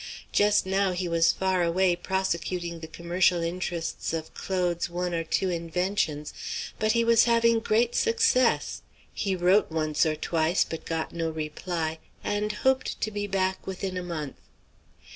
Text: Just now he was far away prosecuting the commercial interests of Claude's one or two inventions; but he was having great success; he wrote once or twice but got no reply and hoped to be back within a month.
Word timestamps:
Just 0.31 0.65
now 0.65 0.93
he 0.93 1.07
was 1.07 1.31
far 1.31 1.61
away 1.61 1.95
prosecuting 1.95 2.79
the 2.79 2.87
commercial 2.87 3.43
interests 3.43 4.13
of 4.13 4.33
Claude's 4.33 4.89
one 4.89 5.13
or 5.13 5.23
two 5.23 5.51
inventions; 5.51 6.33
but 6.79 6.93
he 6.93 7.03
was 7.03 7.25
having 7.25 7.59
great 7.59 7.93
success; 7.93 8.81
he 9.13 9.35
wrote 9.35 9.69
once 9.71 10.03
or 10.03 10.15
twice 10.15 10.63
but 10.67 10.85
got 10.85 11.13
no 11.13 11.29
reply 11.29 11.99
and 12.23 12.51
hoped 12.65 12.99
to 13.01 13.11
be 13.11 13.27
back 13.27 13.67
within 13.67 13.95
a 13.95 14.01
month. 14.01 14.37